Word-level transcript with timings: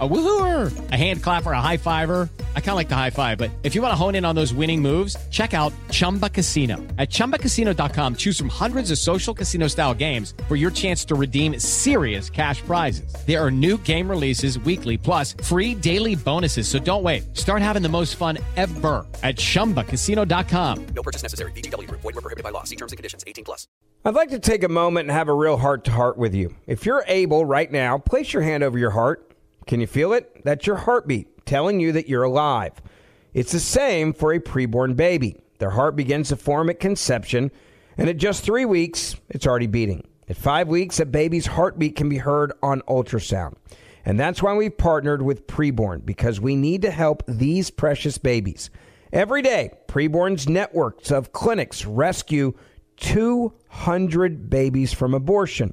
A 0.00 0.08
woohooer, 0.08 0.90
a 0.90 0.96
hand 0.96 1.22
clapper, 1.22 1.52
a 1.52 1.60
high 1.60 1.76
fiver. 1.76 2.28
I 2.56 2.60
kind 2.60 2.70
of 2.70 2.74
like 2.74 2.88
the 2.88 2.96
high 2.96 3.10
five, 3.10 3.38
but 3.38 3.52
if 3.62 3.76
you 3.76 3.80
want 3.80 3.92
to 3.92 3.96
hone 3.96 4.16
in 4.16 4.24
on 4.24 4.34
those 4.34 4.52
winning 4.52 4.82
moves, 4.82 5.16
check 5.30 5.54
out 5.54 5.72
Chumba 5.92 6.28
Casino. 6.28 6.78
At 6.98 7.10
ChumbaCasino.com, 7.10 8.16
choose 8.16 8.36
from 8.36 8.48
hundreds 8.48 8.90
of 8.90 8.98
social 8.98 9.32
casino 9.32 9.68
style 9.68 9.94
games 9.94 10.34
for 10.48 10.56
your 10.56 10.72
chance 10.72 11.04
to 11.04 11.14
redeem 11.14 11.60
serious 11.60 12.28
cash 12.28 12.60
prizes. 12.62 13.14
There 13.24 13.40
are 13.40 13.52
new 13.52 13.78
game 13.78 14.10
releases 14.10 14.58
weekly, 14.58 14.98
plus 14.98 15.36
free 15.44 15.76
daily 15.76 16.16
bonuses. 16.16 16.66
So 16.66 16.80
don't 16.80 17.04
wait. 17.04 17.36
Start 17.36 17.62
having 17.62 17.82
the 17.82 17.88
most 17.88 18.16
fun 18.16 18.38
ever 18.56 19.06
at 19.22 19.36
ChumbaCasino.com. 19.36 20.86
No 20.86 21.02
purchase 21.04 21.22
necessary. 21.22 21.52
VGW. 21.52 21.88
Void 21.88 22.02
were 22.02 22.12
prohibited 22.14 22.42
by 22.42 22.50
law. 22.50 22.64
See 22.64 22.76
terms 22.76 22.90
and 22.90 22.96
conditions. 22.96 23.22
18 23.28 23.44
plus. 23.44 23.68
I'd 24.06 24.14
like 24.14 24.30
to 24.30 24.38
take 24.38 24.64
a 24.64 24.68
moment 24.68 25.08
and 25.08 25.16
have 25.16 25.28
a 25.28 25.34
real 25.34 25.56
heart 25.56 25.84
to 25.84 25.90
heart 25.90 26.18
with 26.18 26.34
you. 26.34 26.54
If 26.66 26.84
you're 26.84 27.04
able 27.06 27.46
right 27.46 27.72
now, 27.72 27.96
place 27.96 28.34
your 28.34 28.42
hand 28.42 28.62
over 28.62 28.78
your 28.78 28.90
heart 28.90 29.33
can 29.66 29.80
you 29.80 29.86
feel 29.86 30.12
it? 30.12 30.42
That's 30.44 30.66
your 30.66 30.76
heartbeat 30.76 31.46
telling 31.46 31.80
you 31.80 31.92
that 31.92 32.08
you're 32.08 32.22
alive. 32.22 32.72
It's 33.32 33.52
the 33.52 33.60
same 33.60 34.12
for 34.12 34.32
a 34.32 34.40
preborn 34.40 34.96
baby. 34.96 35.36
Their 35.58 35.70
heart 35.70 35.96
begins 35.96 36.28
to 36.28 36.36
form 36.36 36.70
at 36.70 36.80
conception, 36.80 37.50
and 37.96 38.08
at 38.08 38.16
just 38.16 38.44
three 38.44 38.64
weeks, 38.64 39.16
it's 39.30 39.46
already 39.46 39.66
beating. 39.66 40.06
At 40.28 40.36
five 40.36 40.68
weeks, 40.68 41.00
a 41.00 41.06
baby's 41.06 41.46
heartbeat 41.46 41.96
can 41.96 42.08
be 42.08 42.18
heard 42.18 42.52
on 42.62 42.80
ultrasound. 42.82 43.54
And 44.04 44.18
that's 44.20 44.42
why 44.42 44.54
we've 44.54 44.76
partnered 44.76 45.22
with 45.22 45.46
Preborn, 45.46 46.04
because 46.04 46.40
we 46.40 46.56
need 46.56 46.82
to 46.82 46.90
help 46.90 47.22
these 47.26 47.70
precious 47.70 48.18
babies. 48.18 48.70
Every 49.12 49.42
day, 49.42 49.70
Preborn's 49.86 50.48
networks 50.48 51.10
of 51.10 51.32
clinics 51.32 51.86
rescue 51.86 52.54
200 52.96 54.50
babies 54.50 54.92
from 54.92 55.14
abortion 55.14 55.72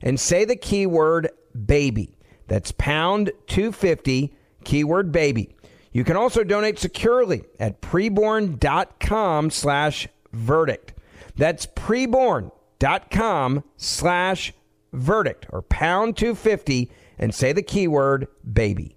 and 0.00 0.18
say 0.18 0.44
the 0.44 0.56
keyword 0.56 1.30
baby. 1.66 2.16
That's 2.46 2.72
pound 2.72 3.32
250, 3.46 4.34
keyword 4.64 5.12
baby. 5.12 5.54
You 5.92 6.04
can 6.04 6.16
also 6.16 6.44
donate 6.44 6.78
securely 6.78 7.42
at 7.58 7.80
preborn.com 7.80 9.50
slash 9.50 10.08
verdict. 10.32 10.94
That's 11.36 11.66
preborn.com 11.66 13.64
slash 13.76 14.52
verdict 14.92 15.46
or 15.50 15.62
pound 15.62 16.16
250 16.16 16.90
and 17.18 17.34
say 17.34 17.52
the 17.52 17.62
keyword 17.62 18.28
baby. 18.52 18.96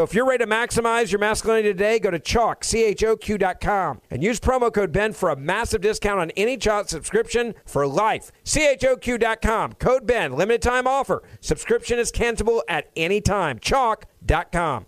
so 0.01 0.05
if 0.05 0.15
you're 0.15 0.25
ready 0.25 0.43
to 0.43 0.49
maximize 0.49 1.11
your 1.11 1.19
masculinity 1.19 1.69
today, 1.69 1.99
go 1.99 2.09
to 2.09 2.17
Choq, 2.17 2.63
C-H-O-Q.com, 2.63 4.01
and 4.09 4.23
use 4.23 4.39
promo 4.39 4.73
code 4.73 4.91
BEN 4.91 5.13
for 5.13 5.29
a 5.29 5.35
massive 5.35 5.79
discount 5.81 6.19
on 6.19 6.31
any 6.31 6.57
Choq 6.57 6.89
subscription 6.89 7.53
for 7.67 7.85
life. 7.85 8.31
C-H-O-Q.com, 8.43 9.73
code 9.73 10.07
BEN, 10.07 10.33
limited 10.33 10.63
time 10.63 10.87
offer. 10.87 11.21
Subscription 11.39 11.99
is 11.99 12.11
cancelable 12.11 12.61
at 12.67 12.89
any 12.95 13.21
time. 13.21 13.59
Choq.com. 13.59 14.87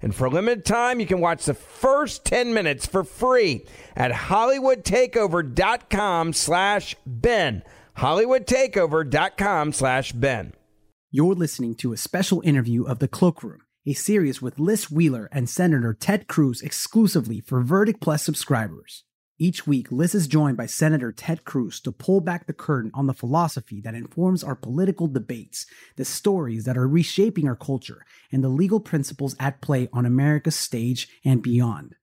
And 0.00 0.14
for 0.14 0.26
a 0.26 0.30
limited 0.30 0.64
time, 0.64 1.00
you 1.00 1.06
can 1.06 1.20
watch 1.20 1.44
the 1.44 1.54
first 1.54 2.24
10 2.24 2.54
minutes 2.54 2.86
for 2.86 3.02
free 3.04 3.66
at 3.96 4.12
hollywoodtakeover.com 4.12 6.32
slash 6.32 6.94
Ben. 7.06 7.62
hollywoodtakeover.com 7.96 9.72
slash 9.72 10.12
Ben. 10.12 10.52
You're 11.10 11.34
listening 11.34 11.74
to 11.76 11.92
a 11.92 11.96
special 11.96 12.42
interview 12.44 12.84
of 12.84 12.98
The 12.98 13.08
Cloakroom, 13.08 13.60
a 13.86 13.94
series 13.94 14.42
with 14.42 14.58
Liz 14.58 14.90
Wheeler 14.90 15.28
and 15.32 15.48
Senator 15.48 15.94
Ted 15.94 16.28
Cruz 16.28 16.60
exclusively 16.60 17.40
for 17.40 17.62
Verdict 17.62 18.00
Plus 18.00 18.22
subscribers. 18.22 19.04
Each 19.40 19.68
week, 19.68 19.92
Liz 19.92 20.16
is 20.16 20.26
joined 20.26 20.56
by 20.56 20.66
Senator 20.66 21.12
Ted 21.12 21.44
Cruz 21.44 21.78
to 21.82 21.92
pull 21.92 22.20
back 22.20 22.46
the 22.46 22.52
curtain 22.52 22.90
on 22.92 23.06
the 23.06 23.14
philosophy 23.14 23.80
that 23.82 23.94
informs 23.94 24.42
our 24.42 24.56
political 24.56 25.06
debates, 25.06 25.64
the 25.94 26.04
stories 26.04 26.64
that 26.64 26.76
are 26.76 26.88
reshaping 26.88 27.46
our 27.46 27.54
culture, 27.54 28.04
and 28.32 28.42
the 28.42 28.48
legal 28.48 28.80
principles 28.80 29.36
at 29.38 29.60
play 29.60 29.88
on 29.92 30.04
America's 30.04 30.56
stage 30.56 31.08
and 31.24 31.40
beyond. 31.40 31.94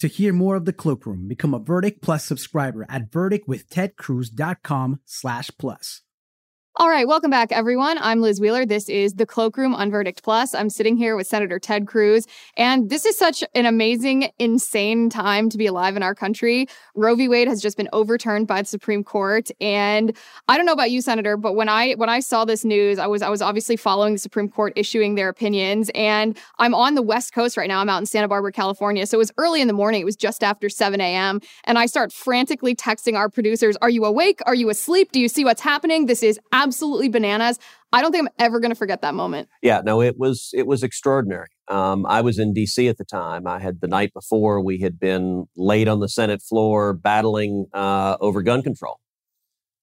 To 0.00 0.08
hear 0.08 0.32
more 0.32 0.56
of 0.56 0.64
the 0.64 0.72
Cloakroom, 0.72 1.28
become 1.28 1.52
a 1.52 1.58
Verdict 1.58 2.00
Plus 2.00 2.24
subscriber 2.24 2.86
at 2.88 3.10
verdictwithtedcruz.com 3.10 5.00
slash 5.04 5.50
plus. 5.58 6.02
All 6.76 6.88
right, 6.88 7.08
welcome 7.08 7.30
back, 7.30 7.50
everyone. 7.50 7.98
I'm 7.98 8.20
Liz 8.20 8.40
Wheeler. 8.40 8.64
This 8.64 8.88
is 8.88 9.14
the 9.14 9.26
Cloakroom 9.26 9.74
on 9.74 9.90
Verdict 9.90 10.22
Plus. 10.22 10.54
I'm 10.54 10.70
sitting 10.70 10.96
here 10.96 11.16
with 11.16 11.26
Senator 11.26 11.58
Ted 11.58 11.88
Cruz, 11.88 12.24
and 12.56 12.88
this 12.88 13.04
is 13.04 13.18
such 13.18 13.42
an 13.56 13.66
amazing, 13.66 14.30
insane 14.38 15.10
time 15.10 15.48
to 15.48 15.58
be 15.58 15.66
alive 15.66 15.96
in 15.96 16.04
our 16.04 16.14
country. 16.14 16.68
Roe 16.94 17.16
v. 17.16 17.26
Wade 17.26 17.48
has 17.48 17.60
just 17.60 17.76
been 17.76 17.88
overturned 17.92 18.46
by 18.46 18.62
the 18.62 18.68
Supreme 18.68 19.02
Court, 19.02 19.50
and 19.60 20.16
I 20.46 20.56
don't 20.56 20.66
know 20.66 20.72
about 20.72 20.92
you, 20.92 21.00
Senator, 21.00 21.36
but 21.36 21.54
when 21.54 21.68
I 21.68 21.94
when 21.94 22.08
I 22.08 22.20
saw 22.20 22.44
this 22.44 22.64
news, 22.64 23.00
I 23.00 23.08
was 23.08 23.22
I 23.22 23.28
was 23.28 23.42
obviously 23.42 23.76
following 23.76 24.12
the 24.12 24.20
Supreme 24.20 24.48
Court 24.48 24.72
issuing 24.76 25.16
their 25.16 25.28
opinions, 25.28 25.90
and 25.96 26.38
I'm 26.60 26.74
on 26.74 26.94
the 26.94 27.02
West 27.02 27.34
Coast 27.34 27.56
right 27.56 27.66
now. 27.66 27.80
I'm 27.80 27.88
out 27.88 27.98
in 27.98 28.06
Santa 28.06 28.28
Barbara, 28.28 28.52
California, 28.52 29.04
so 29.06 29.16
it 29.16 29.18
was 29.18 29.32
early 29.36 29.60
in 29.60 29.66
the 29.66 29.74
morning. 29.74 30.02
It 30.02 30.04
was 30.04 30.16
just 30.16 30.44
after 30.44 30.68
7 30.68 31.00
a.m., 31.00 31.40
and 31.64 31.76
I 31.76 31.86
start 31.86 32.12
frantically 32.12 32.76
texting 32.76 33.16
our 33.16 33.28
producers, 33.28 33.76
"Are 33.82 33.90
you 33.90 34.04
awake? 34.04 34.38
Are 34.46 34.54
you 34.54 34.70
asleep? 34.70 35.10
Do 35.10 35.18
you 35.18 35.28
see 35.28 35.44
what's 35.44 35.62
happening? 35.62 36.06
This 36.06 36.22
is 36.22 36.38
absolutely." 36.52 36.67
Absolutely 36.68 37.08
bananas. 37.08 37.58
I 37.92 38.02
don't 38.02 38.12
think 38.12 38.28
I'm 38.28 38.34
ever 38.38 38.60
going 38.60 38.70
to 38.70 38.76
forget 38.76 39.02
that 39.02 39.14
moment. 39.14 39.48
Yeah, 39.62 39.80
no, 39.84 40.00
it 40.02 40.18
was 40.18 40.50
it 40.52 40.66
was 40.66 40.82
extraordinary. 40.82 41.48
Um, 41.68 42.06
I 42.06 42.20
was 42.20 42.38
in 42.38 42.52
D.C. 42.52 42.86
at 42.88 42.98
the 42.98 43.04
time. 43.04 43.46
I 43.46 43.58
had 43.58 43.80
the 43.80 43.88
night 43.88 44.12
before 44.12 44.60
we 44.62 44.78
had 44.78 45.00
been 45.00 45.46
laid 45.56 45.88
on 45.88 46.00
the 46.00 46.08
Senate 46.08 46.42
floor 46.42 46.92
battling 46.92 47.66
uh, 47.72 48.16
over 48.20 48.42
gun 48.42 48.62
control, 48.62 49.00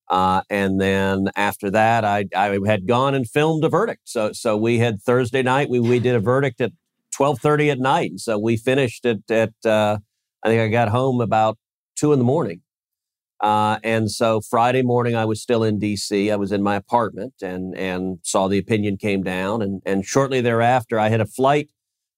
uh, 0.10 0.42
and 0.50 0.80
then 0.80 1.30
after 1.36 1.72
that, 1.72 2.06
I, 2.06 2.26
I 2.36 2.60
had 2.66 2.88
gone 2.88 3.16
and 3.16 3.28
filmed 3.28 3.64
a 3.64 3.70
verdict. 3.70 4.02
So 4.06 4.32
so 4.34 4.56
we 4.56 4.80
had 4.80 5.02
Thursday 5.02 5.42
night. 5.42 5.70
We 5.70 5.80
we 5.80 6.00
did 6.00 6.16
a 6.16 6.20
verdict 6.20 6.62
at 6.62 6.72
twelve 7.16 7.40
thirty 7.40 7.70
at 7.72 7.80
night. 7.80 8.20
So 8.20 8.38
we 8.38 8.58
finished 8.58 9.06
it 9.06 9.30
at 9.32 9.54
uh, 9.66 9.98
I 10.44 10.50
think 10.50 10.62
I 10.62 10.68
got 10.68 10.90
home 10.90 11.22
about 11.22 11.58
two 11.96 12.14
in 12.14 12.20
the 12.20 12.26
morning. 12.26 12.62
Uh, 13.46 13.78
and 13.84 14.10
so 14.10 14.42
Friday 14.42 14.82
morning, 14.82 15.16
I 15.16 15.26
was 15.26 15.40
still 15.40 15.64
in 15.64 15.78
D.C. 15.78 16.32
I 16.32 16.36
was 16.36 16.52
in 16.52 16.64
my 16.64 16.76
apartment 16.76 17.36
and 17.44 17.78
and 17.78 18.18
saw 18.24 18.48
the 18.48 18.58
opinion 18.58 18.98
came 18.98 19.22
down. 19.22 19.62
And 19.62 19.84
and 19.86 20.04
shortly 20.04 20.42
thereafter, 20.42 20.98
I 20.98 21.10
had 21.10 21.22
a 21.22 21.28
flight 21.28 21.70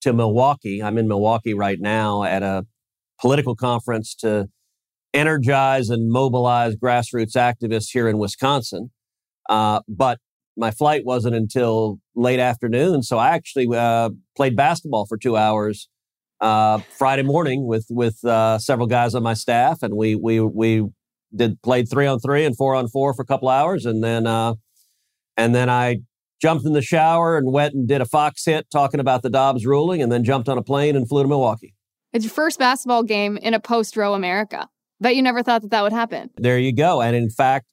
to 0.03 0.13
Milwaukee. 0.13 0.81
I'm 0.81 0.97
in 0.97 1.05
Milwaukee 1.05 1.53
right 1.53 1.81
now 1.81 2.23
at 2.23 2.43
a 2.43 2.65
political 3.19 3.57
conference 3.57 4.15
to 4.21 4.47
energize 5.13 5.89
and 5.89 6.09
mobilize 6.09 6.77
grassroots 6.77 7.35
activists 7.35 7.89
here 7.91 8.07
in 8.07 8.19
Wisconsin. 8.19 8.91
Uh, 9.49 9.81
but 9.85 10.19
my 10.55 10.71
flight 10.71 11.03
wasn't 11.03 11.35
until 11.35 11.99
late 12.15 12.39
afternoon. 12.39 13.03
So 13.03 13.17
I 13.17 13.31
actually 13.31 13.67
uh, 13.75 14.11
played 14.37 14.55
basketball 14.55 15.05
for 15.05 15.17
two 15.17 15.35
hours 15.35 15.89
uh, 16.39 16.77
Friday 16.97 17.23
morning 17.23 17.67
with 17.67 17.87
with 17.89 18.23
uh, 18.23 18.59
several 18.59 18.87
guys 18.87 19.13
on 19.13 19.23
my 19.23 19.33
staff, 19.33 19.83
and 19.83 19.93
we 19.93 20.15
we 20.15 20.39
we 20.39 20.85
did 21.35 21.61
played 21.61 21.89
three 21.89 22.07
on 22.07 22.19
three 22.19 22.45
and 22.45 22.55
four 22.55 22.75
on 22.75 22.87
four 22.87 23.13
for 23.13 23.21
a 23.21 23.25
couple 23.25 23.49
hours, 23.49 23.85
and 23.85 24.03
then 24.03 24.27
uh, 24.27 24.55
and 25.35 25.53
then 25.53 25.69
I 25.69 25.99
jumped 26.41 26.65
in 26.65 26.73
the 26.73 26.81
shower 26.81 27.37
and 27.37 27.51
went 27.51 27.73
and 27.73 27.87
did 27.87 28.01
a 28.01 28.05
Fox 28.05 28.45
hit 28.45 28.69
talking 28.71 28.99
about 28.99 29.21
the 29.21 29.29
Dobbs 29.29 29.65
ruling, 29.65 30.01
and 30.01 30.11
then 30.11 30.23
jumped 30.23 30.49
on 30.49 30.57
a 30.57 30.63
plane 30.63 30.95
and 30.95 31.07
flew 31.07 31.23
to 31.23 31.29
Milwaukee. 31.29 31.73
It's 32.13 32.25
your 32.25 32.31
first 32.31 32.59
basketball 32.59 33.03
game 33.03 33.37
in 33.37 33.53
a 33.53 33.59
post 33.59 33.97
Roe 33.97 34.13
America. 34.13 34.69
Bet 34.99 35.15
you 35.15 35.21
never 35.21 35.43
thought 35.43 35.61
that 35.61 35.71
that 35.71 35.83
would 35.83 35.93
happen. 35.93 36.31
There 36.37 36.57
you 36.57 36.73
go. 36.73 37.01
And 37.01 37.15
in 37.15 37.29
fact, 37.29 37.67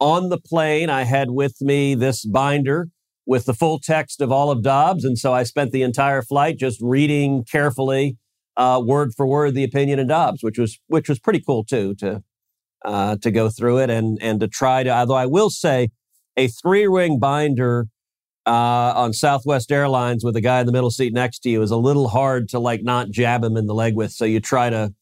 on 0.00 0.30
the 0.30 0.38
plane, 0.38 0.88
I 0.88 1.02
had 1.02 1.30
with 1.30 1.60
me 1.60 1.94
this 1.94 2.24
binder 2.24 2.88
with 3.26 3.44
the 3.44 3.54
full 3.54 3.78
text 3.78 4.20
of 4.20 4.32
all 4.32 4.50
of 4.50 4.62
Dobbs. 4.62 5.04
And 5.04 5.18
so 5.18 5.32
I 5.32 5.42
spent 5.42 5.72
the 5.72 5.82
entire 5.82 6.22
flight 6.22 6.58
just 6.58 6.80
reading 6.80 7.44
carefully, 7.44 8.16
uh, 8.56 8.82
word 8.84 9.12
for 9.16 9.26
word, 9.26 9.54
the 9.54 9.64
opinion 9.64 9.98
of 9.98 10.08
Dobbs, 10.08 10.42
which 10.42 10.58
was 10.58 10.78
which 10.86 11.08
was 11.08 11.18
pretty 11.18 11.40
cool 11.40 11.64
too 11.64 11.94
to 11.96 12.22
uh, 12.84 13.16
to 13.16 13.30
go 13.30 13.48
through 13.48 13.78
it 13.78 13.90
and 13.90 14.18
and 14.20 14.40
to 14.40 14.48
try 14.48 14.82
to. 14.82 14.90
Although 14.90 15.14
I 15.14 15.26
will 15.26 15.50
say, 15.50 15.90
a 16.36 16.48
three 16.48 16.86
ring 16.86 17.18
binder 17.18 17.86
uh, 18.46 18.92
on 18.96 19.12
Southwest 19.12 19.70
Airlines 19.70 20.24
with 20.24 20.36
a 20.36 20.40
guy 20.40 20.60
in 20.60 20.66
the 20.66 20.72
middle 20.72 20.90
seat 20.90 21.12
next 21.12 21.40
to 21.40 21.50
you 21.50 21.62
is 21.62 21.70
a 21.70 21.76
little 21.76 22.08
hard 22.08 22.48
to 22.50 22.58
like 22.58 22.82
not 22.82 23.10
jab 23.10 23.44
him 23.44 23.56
in 23.56 23.66
the 23.66 23.74
leg 23.74 23.94
with. 23.94 24.12
So 24.12 24.24
you 24.24 24.40
try 24.40 24.70
to 24.70 24.92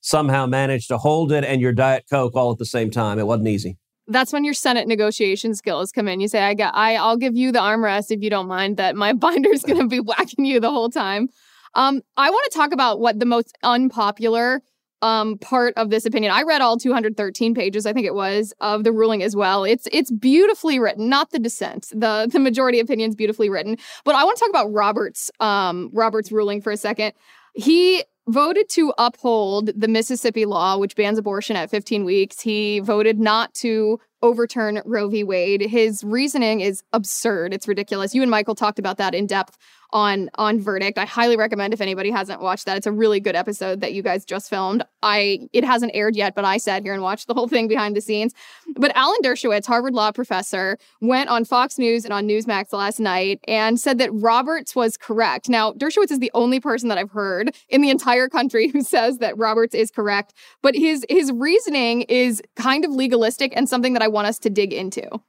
somehow 0.00 0.46
manage 0.46 0.88
to 0.88 0.98
hold 0.98 1.32
it 1.32 1.44
and 1.44 1.60
your 1.60 1.72
diet 1.72 2.04
coke 2.08 2.36
all 2.36 2.52
at 2.52 2.58
the 2.58 2.66
same 2.66 2.90
time. 2.90 3.18
It 3.18 3.26
wasn't 3.26 3.48
easy 3.48 3.76
that's 4.08 4.32
when 4.32 4.44
your 4.44 4.54
Senate 4.54 4.86
negotiation 4.86 5.54
skills 5.54 5.92
come 5.92 6.08
in. 6.08 6.20
You 6.20 6.28
say, 6.28 6.42
I 6.42 6.54
got, 6.54 6.74
I, 6.74 6.96
I'll 6.96 7.16
give 7.16 7.36
you 7.36 7.52
the 7.52 7.58
armrest 7.58 8.10
if 8.10 8.22
you 8.22 8.30
don't 8.30 8.46
mind 8.46 8.76
that 8.76 8.96
my 8.96 9.12
binder's 9.14 9.62
going 9.62 9.80
to 9.80 9.88
be 9.88 10.00
whacking 10.00 10.44
you 10.44 10.60
the 10.60 10.70
whole 10.70 10.90
time. 10.90 11.28
Um, 11.74 12.02
I 12.16 12.30
want 12.30 12.50
to 12.50 12.56
talk 12.56 12.72
about 12.72 13.00
what 13.00 13.18
the 13.18 13.26
most 13.26 13.56
unpopular 13.62 14.62
um, 15.02 15.38
part 15.38 15.74
of 15.76 15.90
this 15.90 16.06
opinion. 16.06 16.32
I 16.32 16.42
read 16.42 16.60
all 16.60 16.76
213 16.76 17.54
pages, 17.54 17.86
I 17.86 17.92
think 17.92 18.06
it 18.06 18.14
was, 18.14 18.52
of 18.60 18.84
the 18.84 18.92
ruling 18.92 19.22
as 19.22 19.36
well. 19.36 19.64
It's 19.64 19.88
it's 19.92 20.10
beautifully 20.10 20.78
written, 20.78 21.08
not 21.08 21.30
the 21.30 21.38
dissent. 21.38 21.88
The 21.90 22.28
the 22.30 22.40
majority 22.40 22.80
opinion 22.80 23.10
is 23.10 23.16
beautifully 23.16 23.48
written. 23.48 23.76
But 24.04 24.14
I 24.14 24.24
want 24.24 24.38
to 24.38 24.40
talk 24.40 24.50
about 24.50 24.72
Roberts 24.72 25.30
um, 25.40 25.90
Roberts 25.92 26.32
ruling 26.32 26.60
for 26.60 26.70
a 26.70 26.76
second. 26.76 27.12
He 27.54 28.04
voted 28.28 28.68
to 28.68 28.92
uphold 28.98 29.70
the 29.76 29.88
Mississippi 29.88 30.46
law, 30.46 30.76
which 30.78 30.96
bans 30.96 31.18
abortion 31.18 31.56
at 31.56 31.70
15 31.70 32.04
weeks. 32.04 32.40
He 32.40 32.80
voted 32.80 33.20
not 33.20 33.54
to 33.54 34.00
overturn 34.22 34.82
Roe 34.84 35.08
v. 35.08 35.24
Wade. 35.24 35.62
His 35.62 36.02
reasoning 36.04 36.60
is 36.60 36.82
absurd. 36.92 37.52
It's 37.52 37.68
ridiculous. 37.68 38.14
You 38.14 38.22
and 38.22 38.30
Michael 38.30 38.54
talked 38.54 38.78
about 38.78 38.98
that 38.98 39.14
in 39.14 39.26
depth 39.26 39.58
on 39.90 40.30
on 40.34 40.60
verdict. 40.60 40.98
I 40.98 41.04
highly 41.04 41.36
recommend 41.36 41.72
if 41.72 41.80
anybody 41.80 42.10
hasn't 42.10 42.40
watched 42.40 42.66
that. 42.66 42.76
It's 42.76 42.86
a 42.86 42.92
really 42.92 43.20
good 43.20 43.36
episode 43.36 43.80
that 43.80 43.92
you 43.92 44.02
guys 44.02 44.24
just 44.24 44.50
filmed. 44.50 44.84
I 45.02 45.48
it 45.52 45.64
hasn't 45.64 45.92
aired 45.94 46.16
yet, 46.16 46.34
but 46.34 46.44
I 46.44 46.56
sat 46.58 46.82
here 46.82 46.92
and 46.92 47.02
watched 47.02 47.28
the 47.28 47.34
whole 47.34 47.48
thing 47.48 47.68
behind 47.68 47.96
the 47.96 48.00
scenes. 48.00 48.34
But 48.76 48.92
Alan 48.94 49.20
Dershowitz, 49.22 49.66
Harvard 49.66 49.94
law 49.94 50.12
professor, 50.12 50.78
went 51.00 51.28
on 51.28 51.44
Fox 51.44 51.78
News 51.78 52.04
and 52.04 52.12
on 52.12 52.26
Newsmax 52.26 52.72
last 52.72 53.00
night 53.00 53.40
and 53.46 53.78
said 53.78 53.98
that 53.98 54.10
Roberts 54.12 54.74
was 54.74 54.96
correct. 54.96 55.48
Now, 55.48 55.72
Dershowitz 55.72 56.10
is 56.10 56.18
the 56.18 56.30
only 56.34 56.60
person 56.60 56.88
that 56.88 56.98
I've 56.98 57.10
heard 57.10 57.54
in 57.68 57.80
the 57.80 57.90
entire 57.90 58.28
country 58.28 58.68
who 58.72 58.82
says 58.82 59.18
that 59.18 59.36
Roberts 59.38 59.74
is 59.74 59.90
correct, 59.90 60.34
but 60.62 60.74
his 60.74 61.04
his 61.08 61.32
reasoning 61.32 62.02
is 62.02 62.42
kind 62.56 62.84
of 62.84 62.90
legalistic 62.90 63.52
and 63.56 63.68
something 63.68 63.92
that 63.92 64.02
I 64.02 64.05
want 64.08 64.26
us 64.26 64.38
to 64.40 64.50
dig 64.50 64.72
into. 64.72 65.20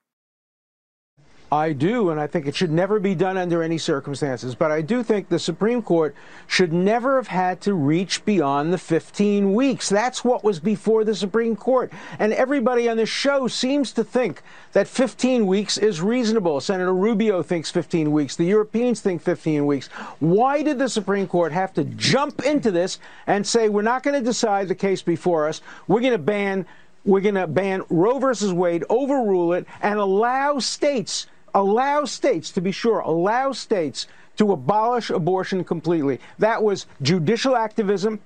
I 1.52 1.72
do, 1.72 2.10
and 2.10 2.20
I 2.20 2.28
think 2.28 2.46
it 2.46 2.56
should 2.56 2.72
never 2.72 3.00
be 3.00 3.16
done 3.16 3.38
under 3.38 3.64
any 3.64 3.78
circumstances. 3.78 4.54
But 4.54 4.70
I 4.70 4.82
do 4.82 5.02
think 5.02 5.30
the 5.30 5.40
Supreme 5.40 5.82
Court 5.82 6.14
should 6.46 6.74
never 6.74 7.16
have 7.16 7.28
had 7.28 7.62
to 7.62 7.74
reach 7.74 8.26
beyond 8.26 8.74
the 8.74 8.78
15 8.78 9.54
weeks. 9.54 9.88
That's 9.88 10.26
what 10.26 10.44
was 10.44 10.60
before 10.60 11.06
the 11.06 11.16
Supreme 11.16 11.56
Court. 11.56 11.92
And 12.20 12.34
everybody 12.34 12.90
on 12.90 12.98
this 12.98 13.08
show 13.08 13.48
seems 13.48 13.94
to 13.94 14.04
think 14.04 14.42
that 14.74 14.90
15 14.90 15.48
weeks 15.48 15.78
is 15.78 16.02
reasonable. 16.02 16.60
Senator 16.60 16.94
Rubio 16.94 17.42
thinks 17.42 17.72
15 17.72 18.12
weeks. 18.12 18.36
The 18.36 18.44
Europeans 18.44 19.00
think 19.00 19.22
15 19.22 19.66
weeks. 19.66 19.88
Why 20.20 20.62
did 20.62 20.80
the 20.80 20.90
Supreme 20.90 21.28
Court 21.28 21.54
have 21.54 21.74
to 21.76 21.86
jump 21.86 22.44
into 22.46 22.72
this 22.72 23.00
and 23.26 23.48
say, 23.48 23.70
we're 23.70 23.84
not 23.84 24.04
going 24.04 24.20
to 24.20 24.26
decide 24.26 24.68
the 24.68 24.76
case 24.76 25.02
before 25.02 25.48
us? 25.48 25.62
We're 25.88 26.02
going 26.02 26.12
to 26.12 26.18
ban. 26.18 26.66
We're 27.08 27.22
going 27.22 27.36
to 27.36 27.48
ban 27.48 27.82
Roe 27.90 28.20
versus 28.20 28.54
Wade, 28.54 28.84
overrule 28.90 29.54
it, 29.54 29.66
and 29.82 29.98
allow 29.98 30.60
states 30.60 31.26
allow 31.58 32.06
states, 32.06 32.52
to 32.52 32.62
be 32.62 32.72
sure, 32.72 33.00
allow 33.00 33.52
states 33.52 34.08
to 34.38 34.52
abolish 34.52 35.10
abortion 35.10 35.64
completely. 35.64 36.20
That 36.38 36.62
was 36.62 36.86
judicial 37.02 37.56
activism 37.56 38.20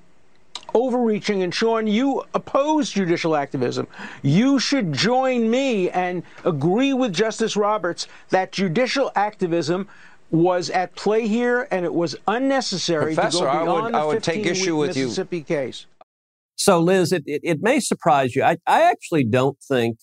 overreaching. 0.74 1.42
And 1.44 1.54
Sean, 1.54 1.88
you 1.88 2.24
oppose 2.34 2.92
judicial 2.92 3.36
activism. 3.36 3.88
You 4.22 4.60
should 4.60 4.94
join 4.94 5.50
me 5.50 5.90
and 5.90 6.24
agree 6.44 6.94
with 6.94 7.14
Justice 7.14 7.56
Roberts 7.56 8.08
that 8.30 8.52
judicial 8.52 9.12
activism 9.16 9.88
was 10.30 10.70
at 10.70 10.96
play 10.96 11.28
here 11.28 11.68
and 11.72 11.84
it 11.84 11.94
was 11.94 12.16
unnecessary 12.28 13.16
Professor, 13.16 13.40
to 13.40 13.46
go 13.46 13.52
beyond 13.52 13.70
I 13.70 13.74
would, 13.74 13.94
the 13.94 13.98
I 13.98 14.06
would 14.06 14.24
take 14.24 14.46
issue 14.46 14.78
with 14.78 14.96
Mississippi 14.96 15.40
you. 15.40 15.44
case. 15.44 15.86
So, 16.62 16.80
Liz, 16.80 17.12
it, 17.12 17.24
it, 17.26 17.42
it 17.44 17.58
may 17.64 17.80
surprise 17.80 18.36
you. 18.36 18.44
I, 18.44 18.58
I 18.68 18.84
actually 18.84 19.24
don't 19.24 19.58
think 19.68 19.98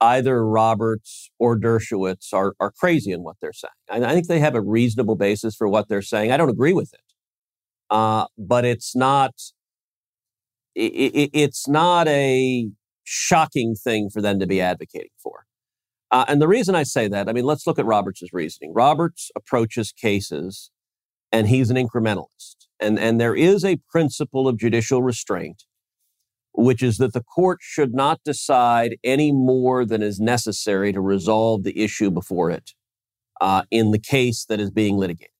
either 0.00 0.46
Roberts 0.46 1.32
or 1.40 1.58
Dershowitz 1.58 2.32
are, 2.32 2.54
are 2.60 2.70
crazy 2.70 3.10
in 3.10 3.24
what 3.24 3.38
they're 3.40 3.52
saying. 3.52 3.72
And 3.90 4.06
I 4.06 4.14
think 4.14 4.28
they 4.28 4.38
have 4.38 4.54
a 4.54 4.60
reasonable 4.60 5.16
basis 5.16 5.56
for 5.56 5.66
what 5.66 5.88
they're 5.88 6.02
saying. 6.02 6.30
I 6.30 6.36
don't 6.36 6.48
agree 6.48 6.72
with 6.72 6.94
it, 6.94 7.00
uh, 7.90 8.26
but 8.38 8.64
it's 8.64 8.94
not 8.94 9.32
it, 10.76 10.92
it, 10.92 11.30
it's 11.32 11.66
not 11.66 12.06
a 12.06 12.68
shocking 13.02 13.74
thing 13.74 14.08
for 14.08 14.22
them 14.22 14.38
to 14.38 14.46
be 14.46 14.60
advocating 14.60 15.10
for. 15.20 15.46
Uh, 16.12 16.24
and 16.28 16.40
the 16.40 16.46
reason 16.46 16.76
I 16.76 16.84
say 16.84 17.08
that, 17.08 17.28
I 17.28 17.32
mean, 17.32 17.44
let's 17.44 17.66
look 17.66 17.80
at 17.80 17.84
Roberts' 17.84 18.32
reasoning. 18.32 18.72
Roberts 18.72 19.32
approaches 19.34 19.90
cases, 19.90 20.70
and 21.32 21.48
he's 21.48 21.68
an 21.68 21.76
incrementalist, 21.76 22.68
and 22.78 22.96
and 22.96 23.20
there 23.20 23.34
is 23.34 23.64
a 23.64 23.80
principle 23.90 24.46
of 24.46 24.56
judicial 24.56 25.02
restraint 25.02 25.64
which 26.56 26.82
is 26.82 26.96
that 26.96 27.12
the 27.12 27.22
court 27.22 27.58
should 27.60 27.94
not 27.94 28.20
decide 28.24 28.96
any 29.04 29.30
more 29.30 29.84
than 29.84 30.02
is 30.02 30.18
necessary 30.18 30.92
to 30.92 31.00
resolve 31.00 31.62
the 31.62 31.78
issue 31.78 32.10
before 32.10 32.50
it 32.50 32.72
uh, 33.40 33.62
in 33.70 33.90
the 33.90 33.98
case 33.98 34.44
that 34.46 34.58
is 34.58 34.70
being 34.70 34.96
litigated. 34.96 35.32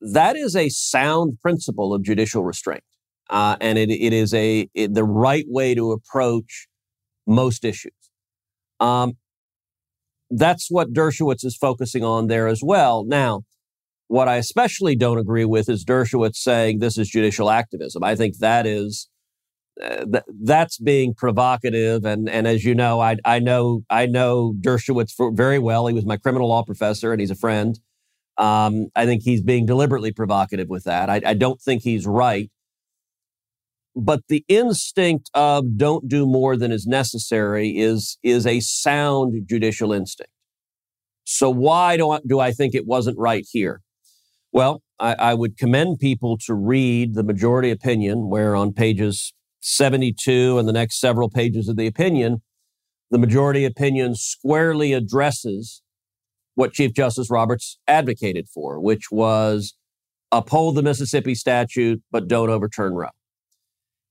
That 0.00 0.36
is 0.36 0.56
a 0.56 0.68
sound 0.68 1.38
principle 1.40 1.94
of 1.94 2.02
judicial 2.02 2.42
restraint, 2.42 2.82
uh, 3.28 3.56
and 3.60 3.78
it, 3.78 3.90
it 3.90 4.12
is 4.12 4.34
a 4.34 4.68
it, 4.74 4.94
the 4.94 5.04
right 5.04 5.44
way 5.46 5.74
to 5.74 5.92
approach 5.92 6.66
most 7.26 7.64
issues. 7.64 7.92
Um, 8.80 9.12
that's 10.30 10.70
what 10.70 10.92
Dershowitz 10.92 11.44
is 11.44 11.56
focusing 11.56 12.02
on 12.02 12.28
there 12.28 12.48
as 12.48 12.62
well. 12.64 13.04
Now, 13.04 13.42
what 14.08 14.26
I 14.26 14.36
especially 14.36 14.96
don't 14.96 15.18
agree 15.18 15.44
with 15.44 15.68
is 15.68 15.84
Dershowitz 15.84 16.36
saying 16.36 16.78
this 16.78 16.96
is 16.98 17.08
judicial 17.08 17.50
activism. 17.50 18.02
I 18.02 18.16
think 18.16 18.38
that 18.38 18.66
is 18.66 19.08
th- 19.80 20.24
that's 20.42 20.78
being 20.78 21.14
provocative. 21.14 22.04
And 22.04 22.28
and 22.28 22.46
as 22.46 22.64
you 22.64 22.74
know, 22.74 23.00
I 23.00 23.16
I 23.24 23.38
know 23.38 23.82
I 23.90 24.06
know 24.06 24.54
Dershowitz 24.60 25.12
very 25.36 25.58
well. 25.58 25.86
He 25.86 25.94
was 25.94 26.06
my 26.06 26.16
criminal 26.16 26.48
law 26.48 26.62
professor, 26.62 27.12
and 27.12 27.20
he's 27.20 27.30
a 27.30 27.36
friend. 27.36 27.78
Um, 28.38 28.86
I 28.96 29.04
think 29.04 29.22
he's 29.22 29.42
being 29.42 29.66
deliberately 29.66 30.12
provocative 30.12 30.68
with 30.68 30.84
that. 30.84 31.10
I, 31.10 31.20
I 31.26 31.34
don't 31.34 31.60
think 31.60 31.82
he's 31.82 32.06
right. 32.06 32.50
But 33.96 34.20
the 34.28 34.44
instinct 34.48 35.30
of 35.34 35.76
don't 35.76 36.08
do 36.08 36.24
more 36.24 36.56
than 36.56 36.72
is 36.72 36.86
necessary 36.86 37.76
is 37.76 38.18
is 38.22 38.46
a 38.46 38.60
sound 38.60 39.46
judicial 39.48 39.92
instinct. 39.92 40.32
So 41.24 41.50
why 41.50 41.96
do 41.96 42.10
I, 42.10 42.20
do 42.26 42.40
I 42.40 42.52
think 42.52 42.74
it 42.74 42.86
wasn't 42.86 43.18
right 43.18 43.46
here? 43.50 43.82
Well, 44.52 44.82
I, 44.98 45.14
I 45.14 45.34
would 45.34 45.56
commend 45.56 45.98
people 45.98 46.38
to 46.46 46.54
read 46.54 47.14
the 47.14 47.22
majority 47.22 47.70
opinion, 47.70 48.28
where 48.28 48.56
on 48.56 48.72
pages 48.72 49.32
72 49.60 50.58
and 50.58 50.68
the 50.68 50.72
next 50.72 51.00
several 51.00 51.30
pages 51.30 51.68
of 51.68 51.76
the 51.76 51.86
opinion, 51.86 52.42
the 53.10 53.18
majority 53.18 53.64
opinion 53.64 54.14
squarely 54.14 54.92
addresses 54.92 55.82
what 56.54 56.72
Chief 56.72 56.92
Justice 56.92 57.30
Roberts 57.30 57.78
advocated 57.86 58.48
for, 58.48 58.80
which 58.80 59.10
was 59.10 59.74
uphold 60.32 60.76
the 60.76 60.82
Mississippi 60.82 61.34
statute, 61.34 62.02
but 62.10 62.28
don't 62.28 62.50
overturn 62.50 62.94
Roe. 62.94 63.08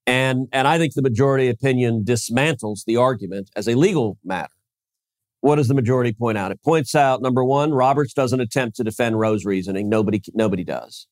And, 0.06 0.48
and 0.52 0.68
I 0.68 0.78
think 0.78 0.94
the 0.96 1.02
majority 1.02 1.50
opinion 1.50 2.04
dismantles 2.04 2.84
the 2.86 2.98
argument 2.98 3.52
as 3.56 3.68
a 3.68 3.76
legal 3.76 4.18
matter. 4.24 4.54
What 5.42 5.56
does 5.56 5.68
the 5.68 5.76
majority 5.76 6.12
point 6.12 6.38
out? 6.38 6.52
It 6.52 6.62
points 6.64 6.96
out, 6.96 7.22
number 7.22 7.44
one, 7.44 7.72
Roberts 7.72 8.14
doesn't 8.14 8.42
attempt 8.42 8.76
to 8.78 8.84
defend 8.84 9.20
Roe's 9.20 9.46
reasoning. 9.46 9.88
Nobody, 9.88 10.22
nobody 10.34 10.64
does. 10.64 11.08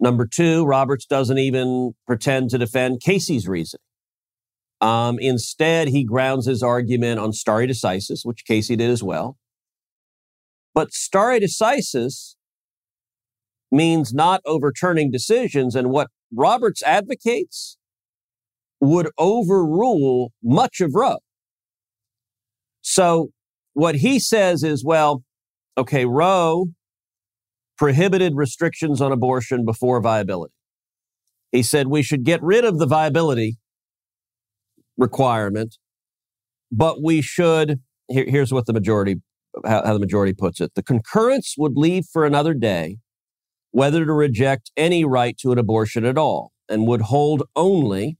Number 0.00 0.26
two, 0.26 0.64
Roberts 0.64 1.06
doesn't 1.06 1.38
even 1.38 1.92
pretend 2.06 2.50
to 2.50 2.58
defend 2.58 3.00
Casey's 3.00 3.48
reasoning. 3.48 3.80
Um, 4.80 5.18
instead, 5.18 5.88
he 5.88 6.04
grounds 6.04 6.46
his 6.46 6.62
argument 6.62 7.18
on 7.18 7.32
stare 7.32 7.66
decisis, 7.66 8.20
which 8.22 8.44
Casey 8.44 8.76
did 8.76 8.90
as 8.90 9.02
well, 9.02 9.36
But 10.74 10.92
stare 10.92 11.40
decisis 11.40 12.34
means 13.70 14.12
not 14.12 14.40
overturning 14.44 15.10
decisions. 15.10 15.74
And 15.74 15.90
what 15.90 16.08
Roberts 16.32 16.82
advocates 16.82 17.78
would 18.80 19.08
overrule 19.16 20.32
much 20.42 20.80
of 20.80 20.94
Roe. 20.94 21.18
So 22.82 23.30
what 23.72 23.96
he 23.96 24.18
says 24.18 24.62
is, 24.62 24.84
well, 24.84 25.22
okay, 25.78 26.04
Roe 26.04 26.66
prohibited 27.76 28.34
restrictions 28.36 29.00
on 29.00 29.12
abortion 29.12 29.64
before 29.64 30.00
viability. 30.00 30.54
He 31.52 31.62
said 31.62 31.88
we 31.88 32.02
should 32.02 32.24
get 32.24 32.42
rid 32.42 32.64
of 32.64 32.78
the 32.78 32.86
viability 32.86 33.56
requirement, 34.96 35.76
but 36.70 37.02
we 37.02 37.20
should. 37.20 37.80
Here, 38.08 38.26
here's 38.28 38.52
what 38.52 38.66
the 38.66 38.72
majority, 38.72 39.16
how, 39.64 39.84
how 39.84 39.92
the 39.92 40.00
majority 40.00 40.34
puts 40.34 40.60
it: 40.60 40.72
the 40.74 40.82
concurrence 40.82 41.54
would 41.56 41.76
leave 41.76 42.04
for 42.12 42.24
another 42.24 42.54
day 42.54 42.98
whether 43.70 44.04
to 44.04 44.12
reject 44.12 44.70
any 44.76 45.04
right 45.04 45.36
to 45.36 45.50
an 45.50 45.58
abortion 45.58 46.04
at 46.04 46.16
all, 46.16 46.52
and 46.68 46.86
would 46.86 47.02
hold 47.02 47.42
only 47.56 48.16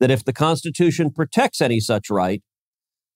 that 0.00 0.10
if 0.10 0.24
the 0.24 0.32
Constitution 0.32 1.12
protects 1.12 1.60
any 1.60 1.78
such 1.78 2.10
right, 2.10 2.42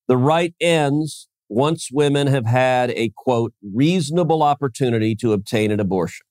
the 0.06 0.16
right 0.16 0.54
ends 0.60 1.28
once 1.52 1.88
women 1.92 2.26
have 2.28 2.46
had 2.46 2.90
a 2.92 3.12
quote 3.14 3.52
reasonable 3.62 4.42
opportunity 4.42 5.14
to 5.14 5.32
obtain 5.32 5.70
an 5.70 5.80
abortion. 5.80 6.24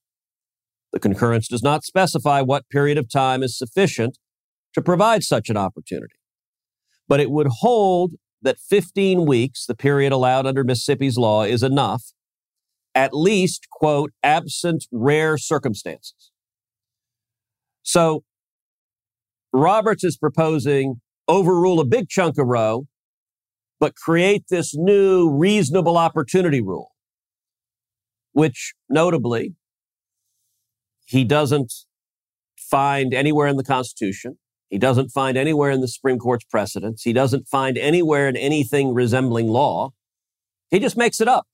The 0.92 0.98
concurrence 0.98 1.46
does 1.46 1.62
not 1.62 1.84
specify 1.84 2.40
what 2.40 2.68
period 2.68 2.98
of 2.98 3.08
time 3.08 3.42
is 3.42 3.56
sufficient 3.56 4.18
to 4.74 4.82
provide 4.82 5.22
such 5.22 5.48
an 5.48 5.56
opportunity, 5.56 6.16
but 7.06 7.20
it 7.20 7.30
would 7.30 7.46
hold 7.60 8.14
that 8.42 8.58
15 8.58 9.24
weeks, 9.24 9.64
the 9.64 9.76
period 9.76 10.12
allowed 10.12 10.44
under 10.44 10.64
Mississippi's 10.64 11.16
law, 11.16 11.44
is 11.44 11.62
enough, 11.62 12.02
at 12.94 13.14
least, 13.14 13.68
quote, 13.70 14.10
absent 14.24 14.86
rare 14.90 15.38
circumstances. 15.38 16.32
So 17.84 18.24
Roberts 19.52 20.02
is 20.02 20.16
proposing 20.16 21.00
overrule 21.28 21.78
a 21.78 21.84
big 21.84 22.08
chunk 22.08 22.38
of 22.38 22.48
Roe 22.48 22.86
but 23.82 23.96
create 23.96 24.44
this 24.48 24.76
new 24.76 25.28
reasonable 25.28 25.98
opportunity 25.98 26.60
rule, 26.60 26.92
which 28.30 28.74
notably 28.88 29.56
he 31.04 31.24
doesn't 31.24 31.72
find 32.56 33.12
anywhere 33.12 33.48
in 33.48 33.56
the 33.56 33.64
Constitution. 33.64 34.38
He 34.70 34.78
doesn't 34.78 35.08
find 35.08 35.36
anywhere 35.36 35.72
in 35.72 35.80
the 35.80 35.88
Supreme 35.88 36.20
Court's 36.20 36.44
precedents. 36.44 37.02
He 37.02 37.12
doesn't 37.12 37.48
find 37.48 37.76
anywhere 37.76 38.28
in 38.28 38.36
anything 38.36 38.94
resembling 38.94 39.48
law. 39.48 39.90
He 40.70 40.78
just 40.78 40.96
makes 40.96 41.20
it 41.20 41.26
up. 41.26 41.48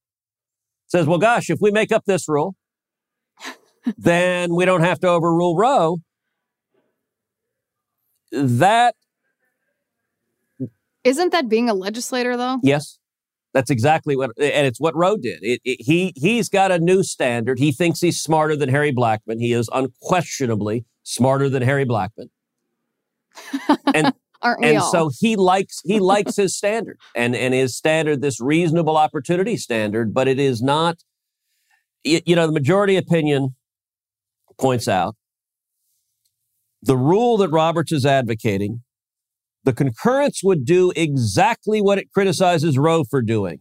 Says, 0.87 1.07
well, 1.07 1.19
gosh, 1.19 1.49
if 1.49 1.61
we 1.63 1.71
make 1.71 1.91
up 1.91 2.05
this 2.05 2.29
rule, 2.29 2.57
then 3.97 4.55
we 4.55 4.67
don't 4.67 4.83
have 4.83 5.01
to 5.01 5.09
overrule 5.09 5.57
Roe. 5.57 5.97
That 8.33 8.97
isn't 11.05 11.33
that 11.33 11.49
being 11.49 11.69
a 11.69 11.75
legislator, 11.75 12.37
though? 12.37 12.59
Yes. 12.63 12.99
That's 13.55 13.71
exactly 13.71 14.15
what, 14.15 14.31
and 14.39 14.67
it's 14.67 14.81
what 14.81 14.95
Roe 14.95 15.17
did. 15.17 15.39
It, 15.43 15.61
it, 15.65 15.81
he 15.81 16.13
he's 16.17 16.49
got 16.51 16.71
a 16.71 16.79
new 16.79 17.03
standard. 17.03 17.59
He 17.59 17.73
thinks 17.73 18.01
he's 18.01 18.21
smarter 18.21 18.55
than 18.55 18.69
Harry 18.69 18.93
Blackmun. 18.93 19.41
He 19.41 19.53
is 19.53 19.71
unquestionably 19.73 20.85
smarter 21.03 21.49
than 21.49 21.63
Harry 21.63 21.87
Blackmun. 21.87 22.29
And 23.95 24.13
Aren't 24.43 24.61
we 24.61 24.69
and 24.69 24.79
all? 24.79 24.93
so 24.93 25.11
he 25.19 25.35
likes 25.35 25.81
he 25.85 25.99
likes 25.99 26.37
his 26.37 26.57
standard 26.57 26.99
and 27.15 27.35
and 27.35 27.55
his 27.55 27.77
standard 27.77 28.21
this 28.21 28.41
reasonable 28.41 28.97
opportunity 28.97 29.57
standard, 29.57 30.15
but 30.15 30.29
it 30.29 30.39
is 30.39 30.63
not. 30.63 30.99
You, 32.05 32.21
you 32.25 32.37
know, 32.37 32.47
the 32.47 32.53
majority 32.53 32.97
opinion 32.97 33.57
points 34.59 34.87
out 34.87 35.17
the 36.83 36.97
rule 36.97 37.37
that 37.39 37.49
Roberts 37.49 37.91
is 37.91 38.07
advocating 38.07 38.83
the 39.69 39.75
concurrence 39.75 40.41
would 40.43 40.65
do 40.65 40.95
exactly 40.97 41.83
what 41.83 41.99
it 41.99 42.11
criticizes 42.11 42.79
Roe 42.79 43.05
for 43.05 43.21
doing, 43.21 43.59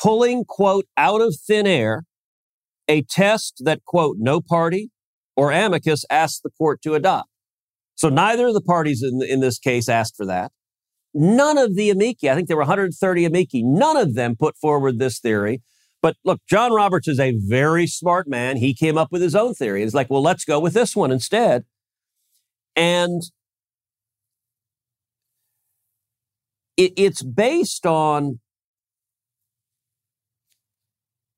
pulling, 0.00 0.46
quote, 0.46 0.86
out 0.96 1.20
of 1.20 1.36
thin 1.46 1.66
air 1.66 2.04
a 2.88 3.02
test 3.02 3.60
that, 3.66 3.84
quote, 3.84 4.16
no 4.18 4.40
party 4.40 4.90
or 5.36 5.52
amicus 5.52 6.06
asked 6.08 6.42
the 6.42 6.48
court 6.48 6.80
to 6.84 6.94
adopt. 6.94 7.28
So 7.96 8.08
neither 8.08 8.46
of 8.46 8.54
the 8.54 8.62
parties 8.62 9.02
in, 9.02 9.20
in 9.28 9.40
this 9.40 9.58
case 9.58 9.90
asked 9.90 10.16
for 10.16 10.24
that. 10.24 10.52
None 11.12 11.58
of 11.58 11.76
the 11.76 11.90
amici, 11.90 12.30
I 12.30 12.34
think 12.34 12.48
there 12.48 12.56
were 12.56 12.62
130 12.62 13.26
amici, 13.26 13.62
none 13.62 13.98
of 13.98 14.14
them 14.14 14.36
put 14.36 14.56
forward 14.56 14.98
this 14.98 15.18
theory. 15.18 15.60
But 16.00 16.16
look, 16.24 16.40
John 16.48 16.72
Roberts 16.72 17.08
is 17.08 17.20
a 17.20 17.36
very 17.36 17.86
smart 17.86 18.26
man. 18.26 18.56
He 18.56 18.72
came 18.72 18.96
up 18.96 19.12
with 19.12 19.20
his 19.20 19.34
own 19.34 19.52
theory. 19.52 19.82
He's 19.82 19.92
like, 19.92 20.08
well, 20.08 20.22
let's 20.22 20.46
go 20.46 20.58
with 20.58 20.72
this 20.72 20.96
one 20.96 21.12
instead. 21.12 21.64
And 22.74 23.20
it, 26.76 26.92
it's 26.96 27.22
based 27.22 27.86
on 27.86 28.40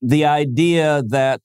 the 0.00 0.24
idea 0.24 1.02
that 1.08 1.42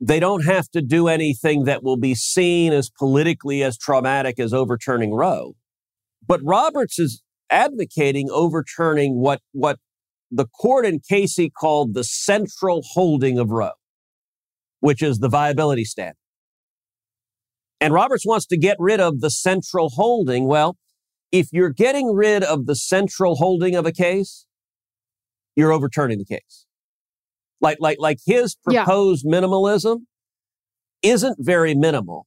they 0.00 0.18
don't 0.18 0.44
have 0.44 0.68
to 0.70 0.82
do 0.82 1.06
anything 1.06 1.64
that 1.64 1.84
will 1.84 1.96
be 1.96 2.14
seen 2.14 2.72
as 2.72 2.90
politically 2.90 3.62
as 3.62 3.78
traumatic 3.78 4.40
as 4.40 4.52
overturning 4.52 5.14
Roe. 5.14 5.54
But 6.26 6.40
Roberts 6.42 6.98
is 6.98 7.22
advocating 7.50 8.28
overturning 8.30 9.20
what, 9.20 9.40
what 9.52 9.78
the 10.30 10.46
court 10.46 10.86
in 10.86 11.00
Casey 11.08 11.50
called 11.50 11.94
the 11.94 12.02
central 12.02 12.82
holding 12.92 13.38
of 13.38 13.50
Roe, 13.50 13.72
which 14.80 15.02
is 15.02 15.18
the 15.18 15.28
viability 15.28 15.84
standard. 15.84 16.16
And 17.82 17.92
Roberts 17.92 18.24
wants 18.24 18.46
to 18.46 18.56
get 18.56 18.76
rid 18.78 19.00
of 19.00 19.20
the 19.20 19.30
central 19.30 19.90
holding. 19.90 20.46
Well, 20.46 20.76
if 21.32 21.48
you're 21.52 21.70
getting 21.72 22.14
rid 22.14 22.44
of 22.44 22.66
the 22.66 22.76
central 22.76 23.34
holding 23.36 23.74
of 23.74 23.86
a 23.86 23.92
case, 23.92 24.46
you're 25.56 25.72
overturning 25.72 26.18
the 26.18 26.24
case. 26.24 26.66
Like, 27.60 27.78
like, 27.80 27.98
like 27.98 28.18
his 28.24 28.56
Yeah. 28.70 28.84
proposed 28.84 29.26
minimalism 29.26 30.06
isn't 31.02 31.38
very 31.40 31.74
minimal. 31.74 32.26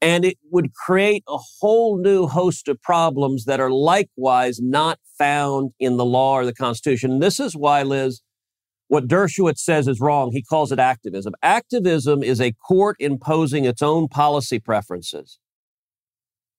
And 0.00 0.24
it 0.24 0.38
would 0.50 0.72
create 0.72 1.24
a 1.28 1.38
whole 1.60 1.98
new 1.98 2.26
host 2.26 2.68
of 2.68 2.80
problems 2.80 3.44
that 3.44 3.60
are 3.60 3.70
likewise 3.70 4.60
not 4.60 4.98
found 5.18 5.72
in 5.78 5.96
the 5.96 6.04
law 6.04 6.34
or 6.34 6.46
the 6.46 6.54
Constitution. 6.54 7.10
And 7.12 7.22
this 7.22 7.38
is 7.38 7.54
why, 7.54 7.82
Liz, 7.82 8.22
what 8.90 9.06
Dershowitz 9.06 9.58
says 9.60 9.86
is 9.86 10.00
wrong. 10.00 10.32
He 10.32 10.42
calls 10.42 10.72
it 10.72 10.80
activism. 10.80 11.32
Activism 11.44 12.24
is 12.24 12.40
a 12.40 12.50
court 12.50 12.96
imposing 12.98 13.64
its 13.64 13.82
own 13.82 14.08
policy 14.08 14.58
preferences 14.58 15.38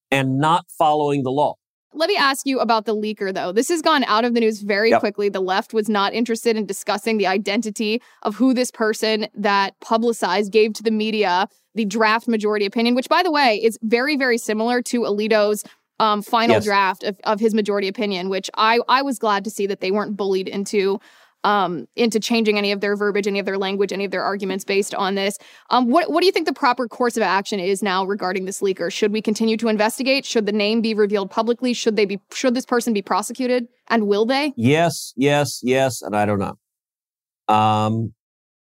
and 0.09 0.37
not 0.37 0.63
following 0.77 1.23
the 1.23 1.29
law. 1.29 1.55
Let 1.93 2.07
me 2.07 2.15
ask 2.15 2.45
you 2.47 2.59
about 2.61 2.85
the 2.85 2.95
leaker, 2.95 3.33
though. 3.33 3.51
This 3.51 3.67
has 3.67 3.81
gone 3.81 4.05
out 4.05 4.23
of 4.23 4.33
the 4.33 4.39
news 4.39 4.61
very 4.61 4.91
Yep. 4.91 5.01
quickly. 5.01 5.27
The 5.27 5.41
left 5.41 5.73
was 5.73 5.89
not 5.89 6.13
interested 6.13 6.55
in 6.55 6.65
discussing 6.65 7.17
the 7.17 7.27
identity 7.27 8.01
of 8.23 8.35
who 8.35 8.53
this 8.53 8.71
person 8.71 9.27
that 9.35 9.77
publicized 9.81 10.53
gave 10.53 10.71
to 10.75 10.83
the 10.83 10.91
media 10.91 11.49
the 11.75 11.83
draft 11.83 12.29
majority 12.29 12.65
opinion, 12.65 12.95
which, 12.95 13.09
by 13.09 13.23
the 13.23 13.31
way, 13.31 13.61
is 13.61 13.77
very, 13.81 14.15
very 14.15 14.37
similar 14.37 14.81
to 14.83 15.01
Alito's 15.01 15.65
um, 15.99 16.21
final 16.21 16.55
Yes. 16.55 16.63
draft 16.63 17.03
of, 17.03 17.19
of 17.25 17.39
his 17.41 17.53
majority 17.53 17.89
opinion, 17.89 18.29
which 18.29 18.49
I, 18.55 18.79
I 18.87 19.01
was 19.01 19.19
glad 19.19 19.43
to 19.43 19.49
see 19.51 19.67
that 19.67 19.81
they 19.81 19.91
weren't 19.91 20.15
bullied 20.17 20.47
into. 20.47 20.99
Um, 21.43 21.87
into 21.95 22.19
changing 22.19 22.59
any 22.59 22.71
of 22.71 22.81
their 22.81 22.95
verbiage, 22.95 23.25
any 23.25 23.39
of 23.39 23.47
their 23.47 23.57
language, 23.57 23.91
any 23.91 24.05
of 24.05 24.11
their 24.11 24.21
arguments 24.21 24.63
based 24.63 24.93
on 24.93 25.15
this. 25.15 25.39
Um, 25.71 25.89
what 25.89 26.11
what 26.11 26.19
do 26.19 26.27
you 26.27 26.31
think 26.31 26.45
the 26.45 26.53
proper 26.53 26.87
course 26.87 27.17
of 27.17 27.23
action 27.23 27.59
is 27.59 27.81
now 27.81 28.05
regarding 28.05 28.45
this 28.45 28.61
leaker? 28.61 28.91
Should 28.91 29.11
we 29.11 29.23
continue 29.23 29.57
to 29.57 29.67
investigate? 29.67 30.23
Should 30.23 30.45
the 30.45 30.51
name 30.51 30.81
be 30.81 30.93
revealed 30.93 31.31
publicly? 31.31 31.73
Should 31.73 31.95
they 31.95 32.05
be 32.05 32.21
should 32.31 32.53
this 32.53 32.67
person 32.67 32.93
be 32.93 33.01
prosecuted? 33.01 33.67
And 33.89 34.07
will 34.07 34.27
they? 34.27 34.53
Yes, 34.55 35.13
yes, 35.15 35.61
yes, 35.63 36.03
and 36.03 36.15
I 36.15 36.27
don't 36.27 36.37
know. 36.37 37.53
Um, 37.53 38.13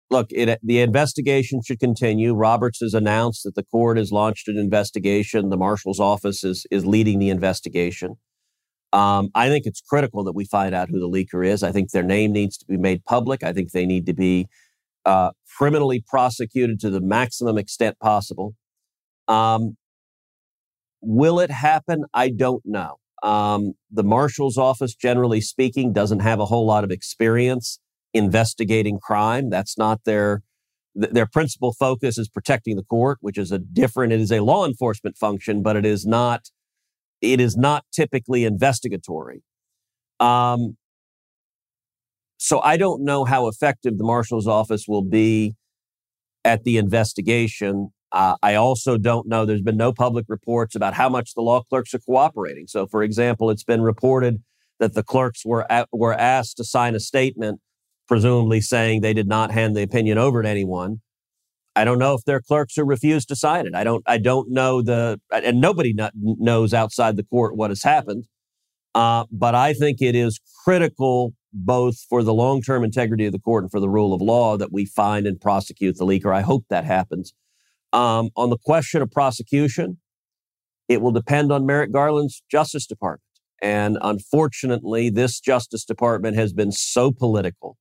look, 0.10 0.28
it, 0.32 0.60
the 0.64 0.80
investigation 0.80 1.62
should 1.66 1.80
continue. 1.80 2.34
Roberts 2.34 2.80
has 2.82 2.94
announced 2.94 3.44
that 3.44 3.56
the 3.56 3.64
court 3.64 3.98
has 3.98 4.12
launched 4.12 4.48
an 4.48 4.58
investigation. 4.58 5.50
The 5.50 5.58
marshal's 5.58 6.00
office 6.00 6.44
is 6.44 6.66
is 6.70 6.86
leading 6.86 7.20
the 7.20 7.30
investigation. 7.30 8.16
Um, 8.92 9.30
I 9.36 9.50
think 9.50 9.66
it's 9.66 9.82
critical 9.82 10.24
that 10.24 10.34
we 10.34 10.46
find 10.46 10.74
out 10.74 10.90
who 10.90 11.00
the 11.00 11.10
leaker 11.10 11.46
is. 11.46 11.62
I 11.62 11.72
think 11.72 11.92
their 11.92 12.04
name 12.04 12.32
needs 12.32 12.58
to 12.58 12.66
be 12.66 12.78
made 12.78 13.06
public. 13.06 13.44
I 13.44 13.54
think 13.54 13.72
they 13.72 13.86
need 13.86 14.06
to 14.08 14.14
be 14.14 14.48
uh, 15.06 15.32
criminally 15.58 16.04
prosecuted 16.06 16.80
to 16.82 16.90
the 16.90 17.02
maximum 17.02 17.58
extent 17.58 18.00
possible. 18.00 18.56
Um, 19.28 19.78
will 21.02 21.40
it 21.40 21.52
happen? 21.52 22.06
I 22.14 22.30
don't 22.30 22.64
know. 22.66 22.98
Um, 23.22 23.74
the 23.92 24.04
marshal's 24.04 24.58
office, 24.58 24.96
generally 24.96 25.42
speaking, 25.42 25.94
doesn't 25.94 26.22
have 26.22 26.40
a 26.40 26.46
whole 26.46 26.66
lot 26.66 26.84
of 26.84 26.92
experience 26.92 27.80
investigating 28.14 29.00
crime. 29.00 29.50
That's 29.50 29.78
not 29.78 30.02
their 30.06 30.42
th- 31.00 31.14
their 31.14 31.26
principal 31.26 31.74
focus 31.74 32.18
is 32.18 32.30
protecting 32.30 32.76
the 32.76 32.84
court, 32.84 33.18
which 33.22 33.38
is 33.38 33.52
a 33.52 33.60
different. 33.60 34.14
It 34.14 34.22
is 34.22 34.32
a 34.32 34.40
law 34.40 34.66
enforcement 34.66 35.18
function, 35.18 35.62
but 35.62 35.76
it 35.76 35.86
is 35.86 36.06
not. 36.06 36.50
It 37.22 37.40
is 37.40 37.58
not 37.58 37.86
typically 37.92 38.46
investigatory. 38.46 39.44
Um, 40.20 40.78
so 42.38 42.62
I 42.62 42.78
don't 42.78 43.04
know 43.04 43.26
how 43.26 43.48
effective 43.48 43.98
the 43.98 44.04
marshal's 44.04 44.48
office 44.48 44.86
will 44.88 45.04
be 45.04 45.56
at 46.46 46.64
the 46.64 46.78
investigation. 46.78 47.90
Uh, 48.12 48.36
I 48.42 48.56
also 48.56 48.98
don't 48.98 49.28
know. 49.28 49.46
There's 49.46 49.62
been 49.62 49.78
no 49.78 49.92
public 49.94 50.26
reports 50.30 50.74
about 50.74 50.94
how 50.94 51.10
much 51.10 51.34
the 51.36 51.42
law 51.42 51.62
clerks 51.64 51.94
are 51.94 52.00
cooperating. 52.00 52.66
So, 52.68 52.88
for 52.88 53.04
example, 53.04 53.50
it's 53.50 53.64
been 53.64 53.82
reported 53.82 54.42
that 54.80 54.94
the 54.94 55.04
clerks 55.04 55.46
were 55.46 55.70
at, 55.72 55.90
were 55.92 56.14
asked 56.14 56.58
to 56.58 56.64
sign 56.64 56.96
a 56.96 57.00
statement, 57.00 57.60
presumably 58.08 58.62
saying 58.62 59.02
they 59.02 59.14
did 59.14 59.28
not 59.28 59.52
hand 59.52 59.76
the 59.76 59.84
opinion 59.84 60.18
over 60.18 60.42
to 60.42 60.50
anyone. 60.50 61.02
I 61.76 61.84
don't 61.84 62.00
know 62.00 62.14
if 62.14 62.26
their 62.26 62.42
clerks 62.42 62.78
are 62.78 62.86
refused 62.86 63.30
to 63.30 63.36
sign 63.36 63.66
it. 63.68 63.76
I 63.76 63.84
don't. 63.84 64.04
I 64.06 64.18
don't 64.18 64.52
know 64.52 64.82
the, 64.82 65.20
and 65.32 65.62
nobody 65.62 65.94
not, 65.94 66.14
knows 66.16 66.74
outside 66.74 67.16
the 67.16 67.24
court 67.24 67.56
what 67.56 67.70
has 67.70 67.84
happened. 67.84 68.26
Uh, 68.96 69.26
but 69.32 69.56
I 69.56 69.74
think 69.74 70.02
it 70.02 70.16
is 70.16 70.40
critical 70.66 71.34
both 71.54 72.00
for 72.10 72.24
the 72.24 72.34
long 72.34 72.62
term 72.62 72.84
integrity 72.84 73.26
of 73.26 73.32
the 73.32 73.40
court 73.40 73.64
and 73.64 73.72
for 73.72 73.80
the 73.80 73.90
rule 73.90 74.14
of 74.14 74.22
law 74.22 74.58
that 74.58 74.72
we 74.72 74.86
find 74.86 75.28
and 75.28 75.40
prosecute 75.40 75.98
the 75.98 76.06
leaker. 76.06 76.34
I 76.34 76.42
hope 76.42 76.66
that 76.70 76.86
happens. 76.86 77.34
Um, 77.94 78.30
on 78.36 78.50
the 78.50 78.58
question 78.58 79.02
of 79.02 79.12
prosecution, 79.12 80.00
it 80.88 81.02
will 81.02 81.12
depend 81.12 81.52
on 81.52 81.66
Merrick 81.66 81.92
Garland's 81.92 82.44
Justice 82.52 82.86
Department. 82.86 83.24
And 83.62 83.98
unfortunately, 84.02 85.10
this 85.10 85.40
Justice 85.40 85.86
Department 85.86 86.38
has 86.38 86.54
been 86.54 86.72
so 86.72 87.12
political 87.12 87.78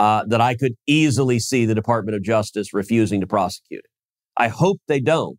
uh, 0.00 0.24
that 0.28 0.40
I 0.40 0.56
could 0.56 0.72
easily 0.86 1.38
see 1.38 1.66
the 1.66 1.74
Department 1.74 2.16
of 2.16 2.22
Justice 2.22 2.72
refusing 2.72 3.20
to 3.20 3.26
prosecute 3.26 3.80
it. 3.84 3.90
I 4.36 4.48
hope 4.48 4.80
they 4.88 5.00
don't, 5.00 5.38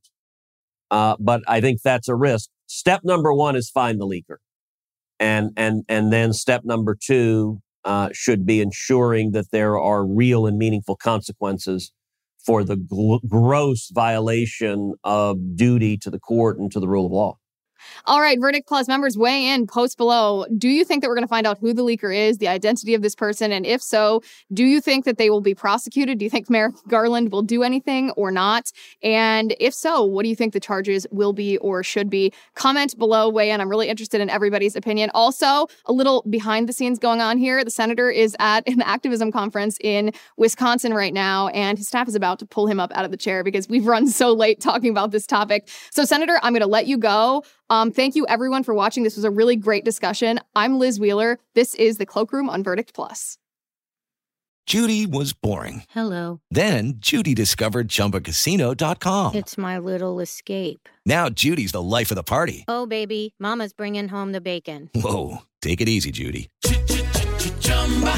uh, 0.91 1.15
but 1.19 1.41
I 1.47 1.61
think 1.61 1.81
that's 1.83 2.07
a 2.07 2.15
risk. 2.15 2.49
Step 2.67 3.01
number 3.03 3.33
one 3.33 3.55
is 3.55 3.71
find 3.71 3.99
the 3.99 4.05
leaker 4.05 4.37
and 5.21 5.51
and 5.55 5.83
and 5.87 6.11
then 6.11 6.33
step 6.33 6.61
number 6.65 6.97
two 7.01 7.61
uh, 7.85 8.09
should 8.13 8.45
be 8.45 8.61
ensuring 8.61 9.31
that 9.31 9.51
there 9.51 9.79
are 9.79 10.05
real 10.05 10.45
and 10.45 10.57
meaningful 10.57 10.95
consequences 10.95 11.91
for 12.45 12.63
the 12.63 12.75
gl- 12.75 13.19
gross 13.27 13.89
violation 13.93 14.93
of 15.03 15.55
duty 15.55 15.97
to 15.97 16.09
the 16.11 16.19
court 16.19 16.59
and 16.59 16.71
to 16.71 16.79
the 16.79 16.87
rule 16.87 17.05
of 17.05 17.11
law. 17.11 17.37
All 18.05 18.21
right, 18.21 18.39
Verdict 18.39 18.67
Plus 18.67 18.87
members, 18.87 19.17
weigh 19.17 19.47
in, 19.47 19.67
post 19.67 19.97
below. 19.97 20.45
Do 20.57 20.69
you 20.69 20.83
think 20.83 21.01
that 21.01 21.09
we're 21.09 21.15
going 21.15 21.25
to 21.25 21.29
find 21.29 21.47
out 21.47 21.59
who 21.59 21.73
the 21.73 21.83
leaker 21.83 22.15
is, 22.15 22.37
the 22.37 22.47
identity 22.47 22.93
of 22.93 23.01
this 23.01 23.15
person? 23.15 23.51
And 23.51 23.65
if 23.65 23.81
so, 23.81 24.21
do 24.53 24.63
you 24.63 24.81
think 24.81 25.05
that 25.05 25.17
they 25.17 25.29
will 25.29 25.41
be 25.41 25.53
prosecuted? 25.53 26.17
Do 26.17 26.25
you 26.25 26.29
think 26.29 26.49
Merrick 26.49 26.75
Garland 26.87 27.31
will 27.31 27.41
do 27.41 27.63
anything 27.63 28.11
or 28.11 28.31
not? 28.31 28.71
And 29.03 29.55
if 29.59 29.73
so, 29.73 30.03
what 30.03 30.23
do 30.23 30.29
you 30.29 30.35
think 30.35 30.53
the 30.53 30.59
charges 30.59 31.07
will 31.11 31.33
be 31.33 31.57
or 31.57 31.83
should 31.83 32.09
be? 32.09 32.33
Comment 32.55 32.97
below, 32.97 33.29
weigh 33.29 33.51
in. 33.51 33.61
I'm 33.61 33.69
really 33.69 33.89
interested 33.89 34.21
in 34.21 34.29
everybody's 34.29 34.75
opinion. 34.75 35.09
Also, 35.13 35.67
a 35.85 35.93
little 35.93 36.23
behind 36.29 36.69
the 36.69 36.73
scenes 36.73 36.99
going 36.99 37.21
on 37.21 37.37
here. 37.37 37.63
The 37.63 37.71
senator 37.71 38.09
is 38.09 38.35
at 38.39 38.67
an 38.67 38.81
activism 38.81 39.31
conference 39.31 39.77
in 39.81 40.11
Wisconsin 40.37 40.93
right 40.93 41.13
now, 41.13 41.47
and 41.49 41.77
his 41.77 41.87
staff 41.87 42.07
is 42.07 42.15
about 42.15 42.39
to 42.39 42.45
pull 42.45 42.67
him 42.67 42.79
up 42.79 42.91
out 42.95 43.05
of 43.05 43.11
the 43.11 43.17
chair 43.17 43.43
because 43.43 43.67
we've 43.67 43.85
run 43.85 44.07
so 44.07 44.33
late 44.33 44.59
talking 44.59 44.89
about 44.89 45.11
this 45.11 45.25
topic. 45.25 45.67
So, 45.91 46.03
Senator, 46.05 46.39
I'm 46.43 46.53
going 46.53 46.61
to 46.61 46.67
let 46.67 46.87
you 46.87 46.97
go. 46.97 47.43
Um, 47.71 47.89
thank 47.89 48.15
you 48.15 48.27
everyone 48.27 48.63
for 48.63 48.73
watching. 48.73 49.03
This 49.03 49.15
was 49.15 49.23
a 49.23 49.31
really 49.31 49.55
great 49.55 49.85
discussion. 49.85 50.41
I'm 50.57 50.77
Liz 50.77 50.99
Wheeler. 50.99 51.39
This 51.55 51.73
is 51.75 51.97
the 51.97 52.05
Cloakroom 52.05 52.49
on 52.49 52.63
Verdict 52.63 52.93
Plus. 52.93 53.37
Judy 54.65 55.05
was 55.07 55.31
boring. 55.31 55.83
Hello. 55.89 56.41
Then 56.51 56.95
Judy 56.97 57.33
discovered 57.33 57.87
ChumbaCasino.com. 57.87 59.35
It's 59.35 59.57
my 59.57 59.77
little 59.77 60.19
escape. 60.19 60.89
Now 61.05 61.29
Judy's 61.29 61.71
the 61.71 61.81
life 61.81 62.11
of 62.11 62.15
the 62.15 62.23
party. 62.23 62.65
Oh 62.67 62.85
baby, 62.85 63.33
Mama's 63.39 63.71
bringing 63.71 64.09
home 64.09 64.33
the 64.33 64.41
bacon. 64.41 64.89
Whoa, 64.93 65.37
take 65.61 65.79
it 65.79 65.87
easy, 65.87 66.11
Judy. 66.11 66.49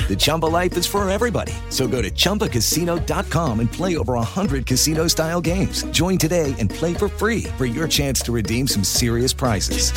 The 0.07 0.15
Chumba 0.15 0.45
life 0.45 0.77
is 0.77 0.85
for 0.85 1.09
everybody. 1.09 1.53
So 1.69 1.87
go 1.87 2.01
to 2.03 2.11
ChumbaCasino.com 2.11 3.59
and 3.59 3.71
play 3.71 3.97
over 3.97 4.13
100 4.13 4.67
casino 4.67 5.07
style 5.07 5.41
games. 5.41 5.83
Join 5.85 6.19
today 6.19 6.53
and 6.59 6.69
play 6.69 6.93
for 6.93 7.07
free 7.07 7.45
for 7.57 7.65
your 7.65 7.87
chance 7.87 8.21
to 8.21 8.31
redeem 8.31 8.67
some 8.67 8.83
serious 8.83 9.33
prizes. 9.33 9.91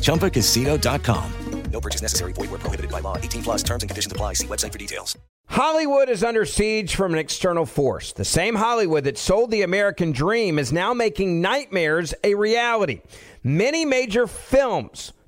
ChumbaCasino.com. 0.00 1.32
No 1.72 1.80
purchase 1.80 2.02
necessary. 2.02 2.32
Void 2.34 2.50
where 2.50 2.58
prohibited 2.58 2.90
by 2.90 3.00
law. 3.00 3.16
18 3.16 3.42
plus 3.42 3.62
terms 3.62 3.82
and 3.82 3.88
conditions 3.88 4.12
apply. 4.12 4.34
See 4.34 4.46
website 4.46 4.72
for 4.72 4.78
details. 4.78 5.16
Hollywood 5.48 6.08
is 6.08 6.22
under 6.22 6.44
siege 6.44 6.94
from 6.94 7.12
an 7.12 7.18
external 7.18 7.66
force. 7.66 8.12
The 8.12 8.24
same 8.24 8.54
Hollywood 8.54 9.04
that 9.04 9.18
sold 9.18 9.50
the 9.50 9.62
American 9.62 10.12
dream 10.12 10.58
is 10.58 10.72
now 10.72 10.94
making 10.94 11.40
nightmares 11.40 12.14
a 12.24 12.34
reality. 12.34 13.00
Many 13.42 13.84
major 13.84 14.26
films 14.26 15.12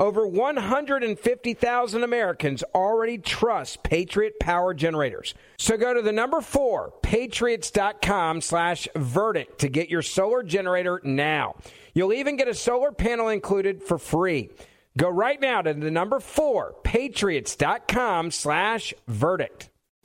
Over 0.00 0.26
150,000 0.26 2.02
Americans 2.02 2.64
already 2.74 3.18
trust 3.18 3.82
Patriot 3.82 4.40
Power 4.40 4.72
Generators. 4.72 5.34
So 5.58 5.76
go 5.76 5.92
to 5.92 6.00
the 6.00 6.10
number 6.10 6.40
four, 6.40 6.94
patriots.com 7.02 8.40
slash 8.40 8.88
verdict 8.96 9.58
to 9.58 9.68
get 9.68 9.90
your 9.90 10.00
solar 10.00 10.42
generator 10.42 11.02
now. 11.04 11.56
You'll 11.92 12.14
even 12.14 12.38
get 12.38 12.48
a 12.48 12.54
solar 12.54 12.92
panel 12.92 13.28
included 13.28 13.82
for 13.82 13.98
free. 13.98 14.48
Go 14.96 15.10
right 15.10 15.40
now 15.40 15.60
to 15.60 15.74
the 15.74 15.90
number 15.90 16.18
four, 16.18 16.74
patriots.com 16.82 18.30
slash 18.30 18.94
verdict. 19.06 19.69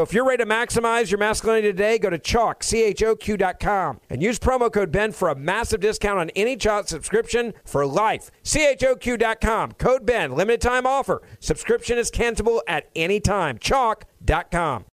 So 0.00 0.04
if 0.04 0.14
you're 0.14 0.24
ready 0.24 0.42
to 0.42 0.48
maximize 0.48 1.10
your 1.10 1.18
masculinity 1.18 1.68
today, 1.68 1.98
go 1.98 2.08
to 2.08 2.18
Choq, 2.18 2.62
C-H-O-Q.com 2.62 4.00
and 4.08 4.22
use 4.22 4.38
promo 4.38 4.72
code 4.72 4.90
Ben 4.90 5.12
for 5.12 5.28
a 5.28 5.34
massive 5.34 5.80
discount 5.80 6.18
on 6.18 6.30
any 6.30 6.56
Choq 6.56 6.88
subscription 6.88 7.52
for 7.66 7.84
life. 7.84 8.30
C-H-O-Q.com, 8.42 9.72
code 9.72 10.06
Ben, 10.06 10.32
limited 10.32 10.62
time 10.62 10.86
offer. 10.86 11.20
Subscription 11.38 11.98
is 11.98 12.10
cancelable 12.10 12.60
at 12.66 12.88
any 12.96 13.20
time. 13.20 13.58
Choq.com. 13.58 14.86